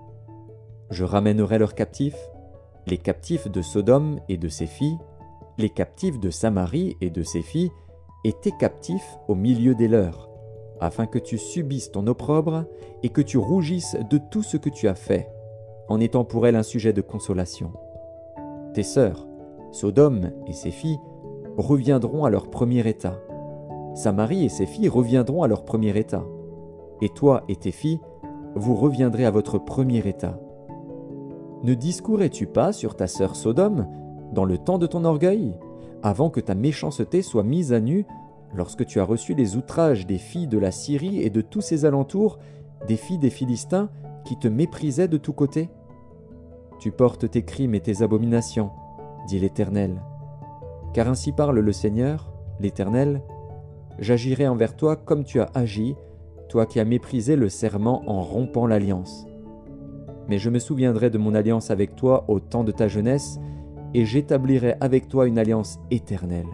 Je 0.91 1.05
ramènerai 1.05 1.59
leurs 1.59 1.75
captifs, 1.75 2.19
les 2.87 2.99
captifs 2.99 3.49
de 3.49 3.63
Sodome 3.63 4.19
et 4.29 4.37
de 4.37 4.49
ses 4.49 4.67
filles, 4.67 4.99
les 5.59 5.71
captifs 5.71 6.19
de 6.19 6.31
Samarie 6.31 6.97
et 7.01 7.11
de 7.11 7.23
ses 7.23 7.43
filles, 7.43 7.71
et 8.25 8.33
tes 8.33 8.53
captifs 8.59 9.19
au 9.29 9.35
milieu 9.35 9.75
des 9.75 9.89
leurs, 9.89 10.29
afin 10.81 11.07
que 11.07 11.19
tu 11.19 11.39
subisses 11.39 11.93
ton 11.93 12.07
opprobre 12.07 12.65
et 13.03 13.11
que 13.11 13.23
tu 13.23 13.39
rougisses 13.39 13.97
de 14.11 14.19
tout 14.31 14.43
ce 14.43 14.57
que 14.57 14.71
tu 14.71 14.89
as 14.89 14.95
fait 14.95 15.29
en 15.91 15.99
étant 15.99 16.25
pour 16.25 16.47
elle 16.47 16.55
un 16.55 16.63
sujet 16.63 16.93
de 16.93 17.01
consolation. 17.03 17.73
Tes 18.75 18.85
sœurs, 18.85 19.27
Sodome 19.73 20.31
et 20.47 20.53
ses 20.53 20.71
filles, 20.71 21.01
reviendront 21.57 22.25
à 22.25 22.31
leur 22.31 22.49
premier 22.49 22.89
état. 22.89 23.19
Samarie 23.95 24.45
et 24.45 24.49
ses 24.49 24.67
filles 24.67 24.89
reviendront 24.89 25.43
à 25.43 25.49
leur 25.49 25.65
premier 25.65 25.99
état. 25.99 26.25
Et 27.03 27.09
toi 27.09 27.43
et 27.49 27.57
tes 27.57 27.73
filles, 27.73 28.01
vous 28.55 28.77
reviendrez 28.77 29.25
à 29.25 29.33
votre 29.33 29.59
premier 29.59 30.07
état. 30.07 30.39
Ne 31.65 31.75
discourais-tu 31.75 32.47
pas 32.47 32.73
sur 32.73 32.95
ta 32.95 33.09
sœur 33.09 33.35
Sodome 33.35 33.89
dans 34.33 34.45
le 34.45 34.59
temps 34.59 34.79
de 34.79 34.87
ton 34.87 35.05
orgueil, 35.05 35.57
avant 36.05 36.31
que 36.31 36.41
ta 36.41 36.55
méchanceté 36.55 37.21
soit 37.21 37.43
mise 37.43 37.73
à 37.73 37.81
nu, 37.81 38.07
lorsque 38.55 38.87
tu 38.87 39.01
as 39.01 39.05
reçu 39.05 39.35
les 39.35 39.57
outrages 39.57 40.07
des 40.07 40.19
filles 40.19 40.47
de 40.47 40.59
la 40.59 40.71
Syrie 40.71 41.21
et 41.21 41.31
de 41.31 41.41
tous 41.41 41.61
ses 41.61 41.85
alentours, 41.85 42.39
des 42.87 42.97
filles 42.97 43.19
des 43.19 43.29
Philistins 43.29 43.91
qui 44.25 44.39
te 44.39 44.47
méprisaient 44.47 45.09
de 45.09 45.19
tous 45.19 45.33
côtés? 45.33 45.69
Tu 46.81 46.93
portes 46.93 47.31
tes 47.31 47.43
crimes 47.43 47.75
et 47.75 47.81
tes 47.81 48.01
abominations, 48.01 48.71
dit 49.29 49.39
l'Éternel. 49.39 50.01
Car 50.95 51.09
ainsi 51.09 51.31
parle 51.31 51.59
le 51.59 51.73
Seigneur, 51.73 52.33
l'Éternel, 52.59 53.21
j'agirai 53.99 54.49
envers 54.49 54.75
toi 54.75 54.97
comme 54.97 55.23
tu 55.23 55.41
as 55.41 55.51
agi, 55.55 55.95
toi 56.49 56.65
qui 56.65 56.81
as 56.81 56.87
méprisé 56.87 57.37
le 57.37 57.51
serment 57.51 58.03
en 58.07 58.23
rompant 58.23 58.67
l'alliance. 58.67 59.27
Mais 60.27 60.39
je 60.39 60.49
me 60.49 60.59
souviendrai 60.59 61.11
de 61.11 61.19
mon 61.19 61.35
alliance 61.35 61.71
avec 61.71 61.97
toi 61.97 62.25
au 62.29 62.41
temps 62.41 62.65
de 62.65 62.73
ta 62.73 62.89
jeunesse, 62.89 63.39
et 63.93 64.07
j'établirai 64.07 64.77
avec 64.81 65.07
toi 65.07 65.27
une 65.27 65.39
alliance 65.39 65.79
éternelle. 65.91 66.49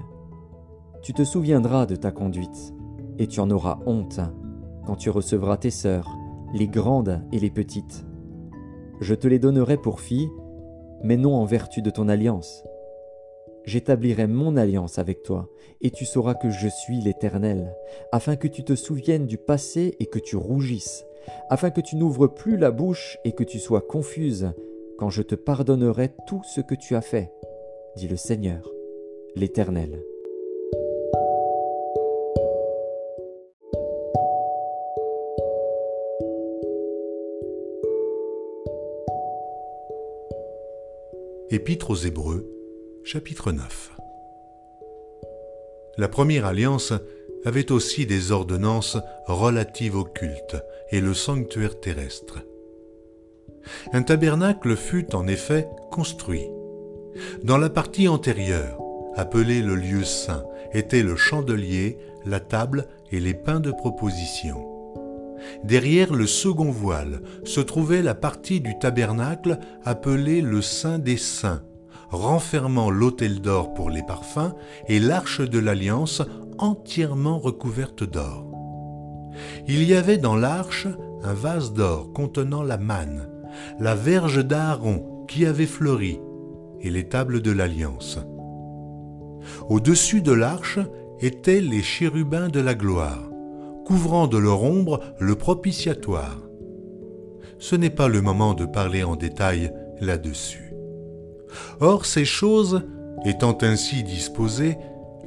Tu 1.03 1.13
te 1.13 1.23
souviendras 1.23 1.87
de 1.87 1.95
ta 1.95 2.11
conduite, 2.11 2.75
et 3.19 3.29
tu 3.29 3.39
en 3.39 3.49
auras 3.51 3.79
honte 3.87 4.21
quand 4.87 4.97
tu 4.97 5.09
recevras 5.09 5.57
tes 5.57 5.71
sœurs, 5.71 6.11
les 6.53 6.67
grandes 6.67 7.23
et 7.31 7.39
les 7.39 7.51
petites. 7.51 8.05
Je 9.01 9.15
te 9.15 9.29
les 9.29 9.39
donnerai 9.39 9.77
pour 9.77 10.01
filles, 10.01 10.31
mais 11.03 11.17
non 11.17 11.35
en 11.35 11.45
vertu 11.45 11.83
de 11.83 11.91
ton 11.91 12.09
alliance. 12.09 12.65
J'établirai 13.65 14.27
mon 14.27 14.57
alliance 14.57 14.99
avec 14.99 15.23
toi, 15.23 15.49
et 15.81 15.91
tu 15.91 16.05
sauras 16.05 16.35
que 16.35 16.51
je 16.51 16.69
suis 16.69 17.01
l'Éternel, 17.01 17.75
afin 18.13 18.37
que 18.37 18.49
tu 18.49 18.65
te 18.65 18.75
souviennes 18.75 19.27
du 19.27 19.39
passé 19.39 19.97
et 20.01 20.07
que 20.07 20.19
tu 20.19 20.37
rougisses, 20.37 21.05
afin 21.51 21.71
que 21.71 21.81
tu 21.81 21.97
n'ouvres 21.97 22.29
plus 22.29 22.57
la 22.57 22.71
bouche 22.71 23.19
et 23.25 23.33
que 23.33 23.45
tu 23.45 23.59
sois 23.59 23.83
confuse, 23.83 24.53
quand 24.99 25.11
je 25.11 25.23
te 25.23 25.35
pardonnerai 25.35 26.11
tout 26.27 26.43
ce 26.45 26.61
que 26.61 26.75
tu 26.75 26.95
as 26.95 27.03
fait, 27.03 27.33
dit 27.97 28.09
le 28.09 28.17
Seigneur, 28.17 28.71
l'Éternel. 29.35 30.01
Épître 41.57 41.89
aux 41.89 41.97
Hébreux, 41.97 42.47
chapitre 43.03 43.51
9 43.51 43.93
La 45.97 46.07
première 46.07 46.45
alliance 46.45 46.93
avait 47.47 47.73
aussi 47.73 48.05
des 48.05 48.31
ordonnances 48.31 48.99
relatives 49.27 49.97
au 49.97 50.05
culte 50.05 50.59
et 50.91 51.01
le 51.01 51.15
sanctuaire 51.15 51.81
terrestre. 51.81 52.41
Un 53.95 54.03
tabernacle 54.03 54.77
fut 54.77 55.15
en 55.15 55.27
effet 55.27 55.67
construit. 55.91 56.47
Dans 57.43 57.57
la 57.57 57.71
partie 57.71 58.07
antérieure, 58.07 58.79
appelée 59.15 59.63
le 59.63 59.77
lieu 59.77 60.05
saint, 60.05 60.45
étaient 60.75 61.03
le 61.03 61.17
chandelier, 61.17 61.97
la 62.27 62.41
table 62.41 62.87
et 63.11 63.19
les 63.19 63.33
pains 63.33 63.61
de 63.61 63.71
proposition. 63.71 64.76
Derrière 65.65 66.13
le 66.13 66.27
second 66.27 66.71
voile 66.71 67.23
se 67.45 67.61
trouvait 67.61 68.03
la 68.03 68.15
partie 68.15 68.61
du 68.61 68.79
tabernacle 68.79 69.59
appelée 69.85 70.41
le 70.41 70.63
Saint 70.63 70.99
des 70.99 71.17
Saints, 71.17 71.63
renfermant 72.11 72.91
l'autel 72.91 73.41
d'or 73.41 73.75
pour 73.75 73.91
les 73.91 74.03
parfums 74.03 74.55
et 74.89 75.01
l'arche 75.01 75.41
de 75.41 75.59
l'alliance 75.59 76.23
entièrement 76.59 77.39
recouverte 77.39 78.05
d'or. 78.05 78.47
Il 79.69 79.83
y 79.83 79.95
avait 79.95 80.19
dans 80.19 80.37
l'arche 80.37 80.87
un 81.23 81.35
vase 81.35 81.73
d'or 81.73 82.13
contenant 82.13 82.63
la 82.63 82.79
manne, 82.79 83.29
la 83.79 83.95
verge 83.95 84.45
d'Aaron 84.45 85.25
qui 85.29 85.47
avait 85.47 85.67
fleuri, 85.67 86.21
et 86.81 86.91
les 86.91 87.09
tables 87.09 87.43
de 87.43 87.51
l'Alliance. 87.51 88.19
Au-dessus 89.69 90.23
de 90.23 90.33
l'arche 90.33 90.79
étaient 91.21 91.61
les 91.61 91.83
chérubins 91.83 92.49
de 92.49 92.61
la 92.61 92.75
gloire, 92.75 93.29
couvrant 93.87 94.27
de 94.27 94.37
leur 94.37 94.65
ombre 94.65 95.01
le 95.21 95.37
propitiatoire. 95.37 96.39
Ce 97.61 97.77
n'est 97.77 97.89
pas 97.89 98.09
le 98.09 98.21
moment 98.21 98.53
de 98.53 98.67
parler 98.67 99.05
en 99.05 99.15
détail 99.15 99.73
là-dessus. 100.01 100.75
Or 101.79 102.05
ces 102.05 102.25
choses, 102.25 102.83
étant 103.25 103.57
ainsi 103.63 104.03
disposées, 104.03 104.77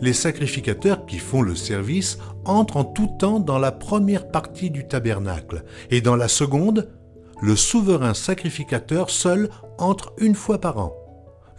les 0.02 0.12
sacrificateurs 0.12 1.06
qui 1.06 1.20
font 1.20 1.42
le 1.42 1.56
service 1.56 2.18
entrent 2.44 2.78
en 2.78 2.84
tout 2.84 3.10
temps 3.18 3.40
dans 3.40 3.60
la 3.60 3.72
première 3.72 4.30
partie 4.30 4.70
du 4.70 4.86
tabernacle, 4.86 5.64
et 5.90 6.02
dans 6.02 6.18
la 6.18 6.28
seconde, 6.28 6.90
le 7.42 7.56
souverain 7.56 8.14
sacrificateur 8.14 9.10
seul 9.10 9.50
entre 9.78 10.14
une 10.18 10.36
fois 10.36 10.60
par 10.60 10.80
an, 10.80 10.94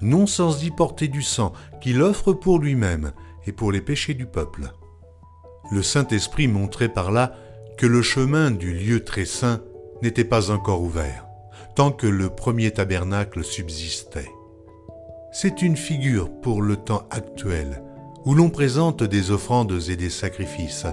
non 0.03 0.27
sans 0.27 0.63
y 0.65 0.71
porter 0.71 1.09
du 1.09 1.23
sang 1.23 1.55
qu'il 1.81 2.03
offre 2.03 2.35
pour 2.35 2.59
lui-même 2.59 3.13
et 3.47 3.53
pour 3.53 3.73
les 3.73 3.81
péchés 3.81 4.13
du 4.13 4.27
peuple. 4.27 4.71
Le 5.71 5.83
Saint-Esprit 5.83 6.49
montrait 6.49 6.89
par 6.89 7.13
là 7.13 7.33
que 7.77 7.87
le 7.87 8.03
chemin 8.03 8.51
du 8.51 8.73
lieu 8.73 9.05
très 9.05 9.25
saint 9.25 9.61
n'était 10.03 10.25
pas 10.25 10.51
encore 10.51 10.83
ouvert, 10.83 11.27
tant 11.75 11.93
que 11.93 12.07
le 12.07 12.29
premier 12.29 12.71
tabernacle 12.73 13.45
subsistait. 13.45 14.31
C'est 15.33 15.63
une 15.63 15.77
figure 15.77 16.31
pour 16.41 16.61
le 16.61 16.77
temps 16.77 17.07
actuel, 17.11 17.83
où 18.25 18.35
l'on 18.35 18.51
présente 18.51 19.03
des 19.03 19.31
offrandes 19.31 19.81
et 19.89 19.97
des 19.97 20.11
sacrifices, 20.11 20.87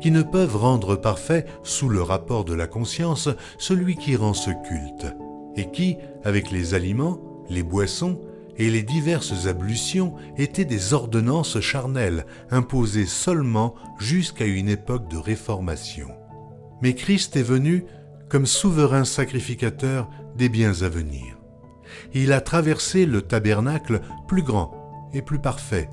qui 0.00 0.10
ne 0.10 0.22
peuvent 0.22 0.56
rendre 0.56 0.96
parfait, 0.96 1.44
sous 1.62 1.88
le 1.88 2.00
rapport 2.00 2.44
de 2.44 2.54
la 2.54 2.66
conscience, 2.66 3.28
celui 3.58 3.96
qui 3.96 4.16
rend 4.16 4.32
ce 4.32 4.50
culte, 4.50 5.14
et 5.56 5.70
qui, 5.70 5.96
avec 6.24 6.50
les 6.50 6.74
aliments, 6.74 7.18
les 7.50 7.62
boissons 7.62 8.20
et 8.56 8.70
les 8.70 8.82
diverses 8.82 9.46
ablutions, 9.46 10.14
étaient 10.36 10.64
des 10.64 10.92
ordonnances 10.92 11.60
charnelles, 11.60 12.26
imposées 12.50 13.06
seulement 13.06 13.74
jusqu'à 13.98 14.46
une 14.46 14.68
époque 14.68 15.08
de 15.08 15.16
réformation. 15.16 16.08
Mais 16.82 16.94
Christ 16.94 17.36
est 17.36 17.42
venu 17.42 17.84
comme 18.28 18.46
souverain 18.46 19.04
sacrificateur 19.04 20.08
des 20.36 20.48
biens 20.48 20.82
à 20.82 20.88
venir. 20.88 21.38
Il 22.14 22.32
a 22.32 22.40
traversé 22.40 23.06
le 23.06 23.22
tabernacle 23.22 24.00
plus 24.28 24.42
grand 24.42 25.08
et 25.12 25.22
plus 25.22 25.40
parfait, 25.40 25.90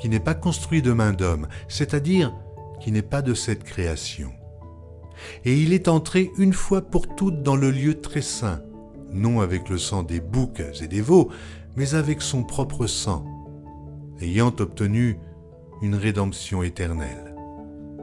qui 0.00 0.08
n'est 0.08 0.20
pas 0.20 0.34
construit 0.34 0.82
de 0.82 0.92
main 0.92 1.12
d'homme, 1.12 1.46
c'est-à-dire 1.68 2.34
qui 2.80 2.90
n'est 2.92 3.02
pas 3.02 3.22
de 3.22 3.34
cette 3.34 3.64
création. 3.64 4.32
Et 5.44 5.56
il 5.56 5.72
est 5.72 5.88
entré 5.88 6.30
une 6.38 6.52
fois 6.52 6.82
pour 6.82 7.14
toutes 7.14 7.42
dans 7.42 7.56
le 7.56 7.70
lieu 7.70 8.00
très 8.00 8.22
saint, 8.22 8.60
non 9.12 9.40
avec 9.40 9.68
le 9.68 9.78
sang 9.78 10.02
des 10.02 10.20
boucs 10.20 10.62
et 10.82 10.88
des 10.88 11.00
veaux, 11.00 11.30
mais 11.76 11.94
avec 11.94 12.22
son 12.22 12.44
propre 12.44 12.86
sang, 12.86 13.24
ayant 14.20 14.54
obtenu 14.58 15.18
une 15.82 15.94
rédemption 15.94 16.62
éternelle. 16.62 17.34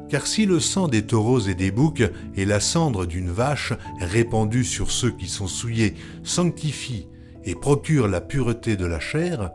Car 0.10 0.28
si 0.28 0.46
le 0.46 0.60
sang 0.60 0.90
des 0.90 1.06
taureaux 1.06 1.40
et 1.40 1.56
des 1.56 1.72
boucs 1.72 2.04
et 2.36 2.46
la 2.46 2.60
cendre 2.60 3.06
d'une 3.06 3.32
vache 3.32 3.74
répandue 4.00 4.66
sur 4.66 4.92
ceux 4.92 5.12
qui 5.12 5.28
sont 5.28 5.48
souillés 5.48 5.96
sanctifie 6.24 7.08
et 7.46 7.56
procure 7.56 8.08
la 8.08 8.20
pureté 8.20 8.76
de 8.76 8.86
la 8.86 9.00
chair, 9.00 9.52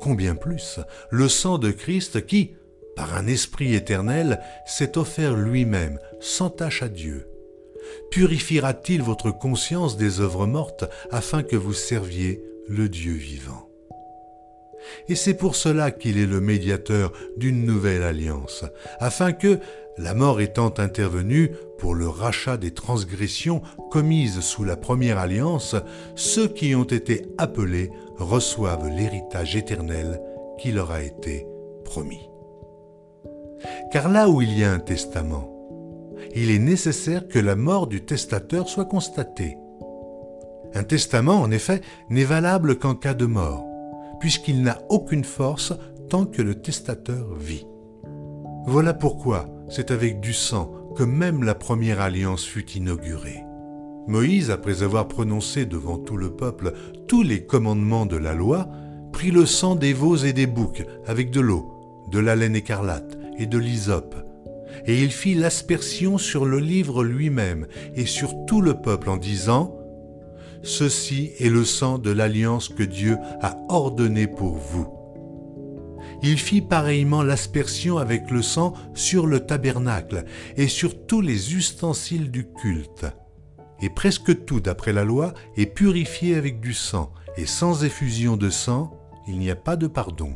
combien 0.00 0.34
plus 0.34 0.78
le 1.10 1.28
sang 1.28 1.56
de 1.56 1.70
Christ 1.70 2.26
qui, 2.26 2.52
par 2.96 3.16
un 3.16 3.26
esprit 3.26 3.74
éternel, 3.74 4.40
s'est 4.66 4.98
offert 4.98 5.34
lui-même, 5.34 5.98
sans 6.20 6.50
tâche 6.50 6.82
à 6.82 6.88
Dieu. 6.88 7.28
Purifiera-t-il 8.10 9.02
votre 9.02 9.30
conscience 9.30 9.96
des 9.96 10.20
œuvres 10.20 10.46
mortes 10.46 10.84
afin 11.10 11.42
que 11.42 11.56
vous 11.56 11.72
serviez 11.72 12.42
le 12.68 12.88
Dieu 12.88 13.12
vivant 13.12 13.68
Et 15.08 15.14
c'est 15.14 15.34
pour 15.34 15.56
cela 15.56 15.90
qu'il 15.90 16.18
est 16.18 16.26
le 16.26 16.40
médiateur 16.40 17.12
d'une 17.36 17.64
nouvelle 17.64 18.02
alliance, 18.02 18.64
afin 19.00 19.32
que, 19.32 19.58
la 19.96 20.12
mort 20.12 20.40
étant 20.40 20.74
intervenue 20.78 21.52
pour 21.78 21.94
le 21.94 22.08
rachat 22.08 22.56
des 22.56 22.72
transgressions 22.72 23.62
commises 23.90 24.40
sous 24.40 24.64
la 24.64 24.76
première 24.76 25.18
alliance, 25.18 25.76
ceux 26.16 26.48
qui 26.48 26.74
ont 26.74 26.84
été 26.84 27.26
appelés 27.38 27.90
reçoivent 28.16 28.88
l'héritage 28.88 29.54
éternel 29.54 30.20
qui 30.58 30.72
leur 30.72 30.90
a 30.90 31.02
été 31.02 31.46
promis. 31.84 32.28
Car 33.92 34.08
là 34.08 34.28
où 34.28 34.42
il 34.42 34.58
y 34.58 34.64
a 34.64 34.72
un 34.72 34.80
testament, 34.80 35.50
il 36.34 36.50
est 36.50 36.58
nécessaire 36.58 37.28
que 37.28 37.38
la 37.38 37.54
mort 37.54 37.86
du 37.86 38.04
testateur 38.04 38.68
soit 38.68 38.86
constatée. 38.86 39.56
Un 40.74 40.82
testament, 40.82 41.40
en 41.40 41.50
effet, 41.50 41.80
n'est 42.10 42.24
valable 42.24 42.78
qu'en 42.78 42.94
cas 42.94 43.14
de 43.14 43.26
mort, 43.26 43.64
puisqu'il 44.20 44.62
n'a 44.62 44.78
aucune 44.88 45.24
force 45.24 45.72
tant 46.08 46.26
que 46.26 46.42
le 46.42 46.56
testateur 46.56 47.34
vit. 47.34 47.66
Voilà 48.66 48.94
pourquoi 48.94 49.48
c'est 49.68 49.90
avec 49.90 50.20
du 50.20 50.32
sang 50.32 50.72
que 50.96 51.02
même 51.02 51.42
la 51.42 51.54
première 51.54 52.00
alliance 52.00 52.44
fut 52.44 52.70
inaugurée. 52.72 53.42
Moïse, 54.06 54.50
après 54.50 54.82
avoir 54.82 55.08
prononcé 55.08 55.64
devant 55.64 55.98
tout 55.98 56.16
le 56.16 56.30
peuple 56.30 56.72
tous 57.08 57.22
les 57.22 57.46
commandements 57.46 58.06
de 58.06 58.16
la 58.16 58.34
loi, 58.34 58.68
prit 59.12 59.30
le 59.30 59.46
sang 59.46 59.76
des 59.76 59.92
veaux 59.92 60.16
et 60.16 60.32
des 60.32 60.46
boucs 60.46 60.84
avec 61.06 61.30
de 61.30 61.40
l'eau, 61.40 62.04
de 62.10 62.18
la 62.18 62.36
laine 62.36 62.56
écarlate, 62.56 63.16
et 63.38 63.46
de 63.46 63.58
l'hysope. 63.58 64.14
Et 64.86 65.00
il 65.00 65.10
fit 65.10 65.34
l'aspersion 65.34 66.18
sur 66.18 66.44
le 66.44 66.58
livre 66.58 67.04
lui-même 67.04 67.66
et 67.94 68.06
sur 68.06 68.44
tout 68.46 68.60
le 68.60 68.74
peuple 68.74 69.08
en 69.08 69.16
disant, 69.16 69.76
Ceci 70.64 71.32
est 71.40 71.50
le 71.50 71.62
sang 71.62 71.98
de 71.98 72.10
l'alliance 72.10 72.70
que 72.70 72.82
Dieu 72.82 73.18
a 73.42 73.58
ordonné 73.68 74.26
pour 74.26 74.56
vous. 74.56 74.88
il 76.22 76.38
fit 76.38 76.62
pareillement 76.62 77.22
l'aspersion 77.22 77.98
avec 77.98 78.30
le 78.30 78.40
sang 78.40 78.72
sur 78.94 79.26
le 79.26 79.40
tabernacle 79.40 80.24
et 80.56 80.68
sur 80.68 81.06
tous 81.06 81.20
les 81.20 81.54
ustensiles 81.54 82.30
du 82.30 82.46
culte. 82.46 83.04
Et 83.82 83.90
presque 83.90 84.46
tout, 84.46 84.60
d'après 84.60 84.94
la 84.94 85.04
loi, 85.04 85.34
est 85.58 85.66
purifié 85.66 86.34
avec 86.34 86.60
du 86.60 86.72
sang, 86.72 87.12
et 87.36 87.44
sans 87.44 87.84
effusion 87.84 88.38
de 88.38 88.48
sang, 88.48 88.98
il 89.28 89.38
n'y 89.38 89.50
a 89.50 89.56
pas 89.56 89.76
de 89.76 89.86
pardon. 89.86 90.34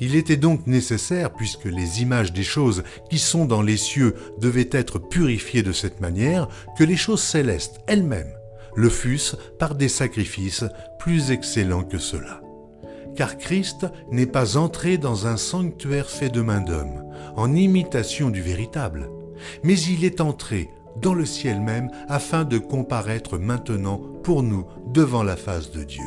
Il 0.00 0.16
était 0.16 0.36
donc 0.36 0.66
nécessaire, 0.66 1.32
puisque 1.32 1.64
les 1.64 2.02
images 2.02 2.34
des 2.34 2.42
choses 2.42 2.82
qui 3.08 3.18
sont 3.18 3.46
dans 3.46 3.62
les 3.62 3.78
cieux 3.78 4.14
devaient 4.38 4.68
être 4.70 4.98
purifiées 4.98 5.62
de 5.62 5.72
cette 5.72 6.02
manière, 6.02 6.46
que 6.76 6.84
les 6.84 6.96
choses 6.96 7.22
célestes 7.22 7.80
elles-mêmes 7.86 8.35
le 8.76 8.88
fussent 8.88 9.36
par 9.58 9.74
des 9.74 9.88
sacrifices 9.88 10.64
plus 10.98 11.32
excellents 11.32 11.84
que 11.84 11.98
cela 11.98 12.40
car 13.16 13.38
Christ 13.38 13.86
n'est 14.12 14.26
pas 14.26 14.56
entré 14.56 14.98
dans 14.98 15.26
un 15.26 15.36
sanctuaire 15.36 16.08
fait 16.08 16.28
de 16.28 16.42
main 16.42 16.60
d'homme, 16.60 17.02
en 17.34 17.54
imitation 17.54 18.30
du 18.30 18.42
véritable, 18.42 19.10
mais 19.64 19.78
il 19.80 20.04
est 20.04 20.20
entré 20.20 20.68
dans 21.00 21.14
le 21.14 21.24
ciel 21.24 21.60
même 21.60 21.90
afin 22.08 22.44
de 22.44 22.58
comparaître 22.58 23.38
maintenant 23.38 24.00
pour 24.22 24.42
nous 24.42 24.66
devant 24.92 25.22
la 25.22 25.36
face 25.36 25.70
de 25.70 25.82
Dieu. 25.82 26.04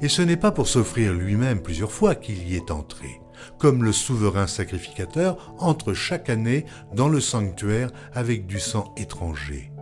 Et 0.00 0.08
ce 0.08 0.22
n'est 0.22 0.36
pas 0.36 0.52
pour 0.52 0.68
s'offrir 0.68 1.12
lui-même 1.12 1.60
plusieurs 1.60 1.92
fois 1.92 2.14
qu'il 2.14 2.48
y 2.48 2.56
est 2.56 2.70
entré, 2.70 3.20
comme 3.58 3.84
le 3.84 3.92
souverain 3.92 4.46
sacrificateur 4.46 5.54
entre 5.58 5.92
chaque 5.94 6.30
année 6.30 6.66
dans 6.94 7.08
le 7.08 7.20
sanctuaire 7.20 7.90
avec 8.12 8.46
du 8.46 8.60
sang 8.60 8.92
étranger. 8.96 9.72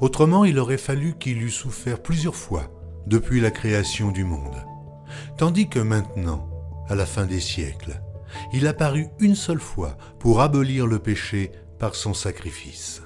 Autrement, 0.00 0.44
il 0.44 0.58
aurait 0.58 0.78
fallu 0.78 1.14
qu'il 1.18 1.42
eût 1.42 1.50
souffert 1.50 2.02
plusieurs 2.02 2.36
fois 2.36 2.70
depuis 3.06 3.40
la 3.40 3.50
création 3.50 4.10
du 4.10 4.24
monde 4.24 4.64
tandis 5.36 5.68
que 5.68 5.78
maintenant, 5.78 6.48
à 6.88 6.94
la 6.94 7.06
fin 7.06 7.26
des 7.26 7.40
siècles, 7.40 8.00
il 8.52 8.66
apparut 8.66 9.08
une 9.18 9.34
seule 9.34 9.60
fois 9.60 9.96
pour 10.18 10.40
abolir 10.40 10.86
le 10.86 10.98
péché 10.98 11.52
par 11.78 11.94
son 11.94 12.14
sacrifice. 12.14 13.02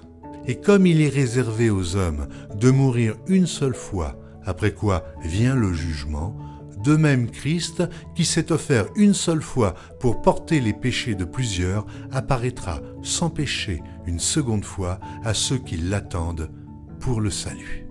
Et 0.46 0.56
comme 0.56 0.86
il 0.86 1.00
est 1.00 1.08
réservé 1.08 1.70
aux 1.70 1.96
hommes 1.96 2.28
de 2.54 2.70
mourir 2.70 3.16
une 3.26 3.46
seule 3.46 3.74
fois, 3.74 4.16
après 4.44 4.72
quoi 4.72 5.04
vient 5.22 5.54
le 5.54 5.72
jugement, 5.72 6.36
de 6.82 6.96
même 6.96 7.30
Christ, 7.30 7.82
qui 8.14 8.26
s'est 8.26 8.52
offert 8.52 8.86
une 8.94 9.14
seule 9.14 9.40
fois 9.40 9.74
pour 10.00 10.20
porter 10.20 10.60
les 10.60 10.74
péchés 10.74 11.14
de 11.14 11.24
plusieurs, 11.24 11.86
apparaîtra 12.12 12.80
sans 13.02 13.30
péché 13.30 13.82
une 14.06 14.18
seconde 14.18 14.66
fois 14.66 15.00
à 15.24 15.32
ceux 15.32 15.56
qui 15.56 15.78
l'attendent 15.78 16.50
pour 17.04 17.20
le 17.20 17.28
salut. 17.28 17.86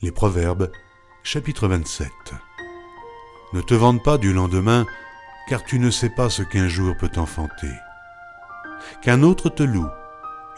Les 0.00 0.12
Proverbes, 0.12 0.70
chapitre 1.24 1.66
27. 1.66 2.08
Ne 3.52 3.60
te 3.62 3.74
vante 3.74 4.04
pas 4.04 4.16
du 4.16 4.32
lendemain, 4.32 4.86
car 5.48 5.64
tu 5.64 5.80
ne 5.80 5.90
sais 5.90 6.10
pas 6.10 6.30
ce 6.30 6.44
qu'un 6.44 6.68
jour 6.68 6.94
peut 6.96 7.10
enfanter. 7.16 7.72
Qu'un 9.02 9.24
autre 9.24 9.48
te 9.48 9.64
loue, 9.64 9.88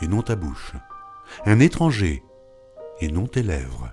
et 0.03 0.09
non 0.09 0.21
ta 0.21 0.37
bouche, 0.37 0.75
un 1.47 1.61
étranger, 1.61 2.23
et 3.01 3.09
non 3.09 3.27
tes 3.27 3.43
lèvres. 3.43 3.93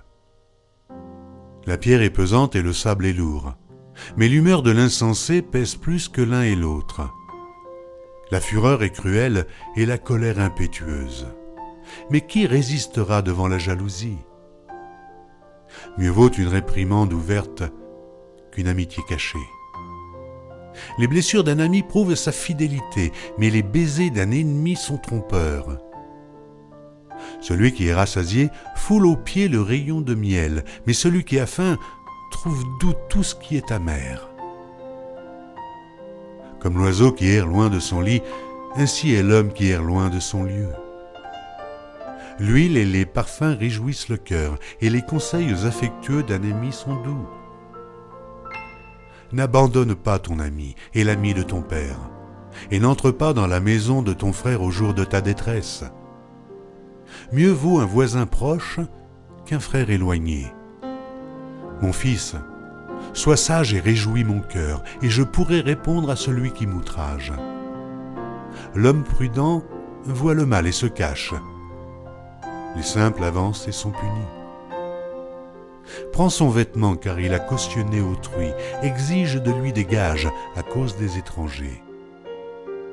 La 1.66 1.76
pierre 1.76 2.02
est 2.02 2.10
pesante 2.10 2.56
et 2.56 2.62
le 2.62 2.72
sable 2.72 3.06
est 3.06 3.12
lourd, 3.12 3.54
mais 4.16 4.28
l'humeur 4.28 4.62
de 4.62 4.70
l'insensé 4.70 5.42
pèse 5.42 5.74
plus 5.74 6.08
que 6.08 6.22
l'un 6.22 6.42
et 6.42 6.54
l'autre. 6.56 7.10
La 8.30 8.40
fureur 8.40 8.82
est 8.82 8.90
cruelle 8.90 9.46
et 9.76 9.86
la 9.86 9.98
colère 9.98 10.38
impétueuse. 10.38 11.26
Mais 12.10 12.20
qui 12.20 12.46
résistera 12.46 13.22
devant 13.22 13.48
la 13.48 13.58
jalousie? 13.58 14.18
Mieux 15.96 16.10
vaut 16.10 16.30
une 16.30 16.48
réprimande 16.48 17.12
ouverte 17.12 17.62
qu'une 18.52 18.68
amitié 18.68 19.02
cachée. 19.08 19.38
Les 20.98 21.06
blessures 21.06 21.44
d'un 21.44 21.58
ami 21.58 21.82
prouvent 21.82 22.14
sa 22.14 22.32
fidélité, 22.32 23.12
mais 23.38 23.50
les 23.50 23.62
baisers 23.62 24.10
d'un 24.10 24.30
ennemi 24.30 24.76
sont 24.76 24.98
trompeurs. 24.98 25.78
Celui 27.40 27.72
qui 27.72 27.86
est 27.86 27.94
rassasié 27.94 28.50
foule 28.74 29.06
aux 29.06 29.16
pieds 29.16 29.48
le 29.48 29.62
rayon 29.62 30.00
de 30.00 30.14
miel, 30.14 30.64
mais 30.86 30.92
celui 30.92 31.24
qui 31.24 31.38
a 31.38 31.46
faim 31.46 31.78
trouve 32.30 32.64
doux 32.80 32.94
tout 33.08 33.22
ce 33.22 33.34
qui 33.34 33.56
est 33.56 33.70
amer. 33.70 34.28
Comme 36.60 36.76
l'oiseau 36.76 37.12
qui 37.12 37.28
erre 37.28 37.46
loin 37.46 37.68
de 37.68 37.78
son 37.78 38.00
lit, 38.00 38.22
ainsi 38.74 39.14
est 39.14 39.22
l'homme 39.22 39.52
qui 39.52 39.68
erre 39.68 39.84
loin 39.84 40.08
de 40.08 40.18
son 40.18 40.42
lieu. 40.42 40.68
L'huile 42.40 42.76
et 42.76 42.84
les 42.84 43.06
parfums 43.06 43.56
réjouissent 43.58 44.08
le 44.08 44.16
cœur, 44.16 44.58
et 44.80 44.90
les 44.90 45.02
conseils 45.02 45.52
affectueux 45.64 46.22
d'un 46.22 46.42
ami 46.42 46.72
sont 46.72 46.94
doux. 47.02 47.28
N'abandonne 49.32 49.94
pas 49.94 50.18
ton 50.18 50.38
ami 50.38 50.74
et 50.94 51.04
l'ami 51.04 51.34
de 51.34 51.42
ton 51.42 51.62
père, 51.62 51.98
et 52.70 52.80
n'entre 52.80 53.10
pas 53.10 53.32
dans 53.32 53.46
la 53.46 53.60
maison 53.60 54.02
de 54.02 54.12
ton 54.12 54.32
frère 54.32 54.62
au 54.62 54.70
jour 54.70 54.94
de 54.94 55.04
ta 55.04 55.20
détresse. 55.20 55.84
Mieux 57.32 57.50
vaut 57.50 57.78
un 57.78 57.84
voisin 57.84 58.24
proche 58.24 58.80
qu'un 59.44 59.60
frère 59.60 59.90
éloigné. 59.90 60.46
Mon 61.82 61.92
fils, 61.92 62.36
sois 63.12 63.36
sage 63.36 63.74
et 63.74 63.80
réjouis 63.80 64.24
mon 64.24 64.40
cœur, 64.40 64.82
et 65.02 65.10
je 65.10 65.22
pourrai 65.22 65.60
répondre 65.60 66.10
à 66.10 66.16
celui 66.16 66.52
qui 66.52 66.66
m'outrage. 66.66 67.32
L'homme 68.74 69.04
prudent 69.04 69.62
voit 70.04 70.34
le 70.34 70.46
mal 70.46 70.66
et 70.66 70.72
se 70.72 70.86
cache, 70.86 71.34
les 72.76 72.82
simples 72.82 73.24
avancent 73.24 73.68
et 73.68 73.72
sont 73.72 73.90
punis. 73.90 74.28
Prends 76.12 76.30
son 76.30 76.48
vêtement 76.48 76.96
car 76.96 77.20
il 77.20 77.34
a 77.34 77.38
cautionné 77.38 78.00
autrui, 78.00 78.48
exige 78.82 79.34
de 79.34 79.52
lui 79.52 79.72
des 79.72 79.84
gages 79.84 80.28
à 80.56 80.62
cause 80.62 80.96
des 80.96 81.18
étrangers. 81.18 81.82